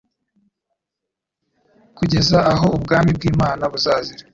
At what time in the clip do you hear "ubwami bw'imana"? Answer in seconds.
2.77-3.63